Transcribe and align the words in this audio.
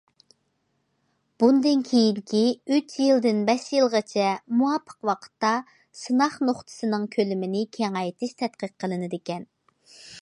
بۇندىن 1.41 1.83
كېيىنكى 1.89 2.41
ئۈچ 2.77 2.95
يىلدىن 3.07 3.43
بەش 3.51 3.67
يىلغىچە 3.75 4.31
مۇۋاپىق 4.63 4.97
ۋاقىتتا 5.11 5.53
سىناق 6.01 6.41
نۇقتىسىنىڭ 6.49 7.07
كۆلىمىنى 7.19 7.63
كېڭەيتىش 7.79 8.37
تەتقىق 8.43 8.75
قىلىنىدىكەن. 8.85 9.51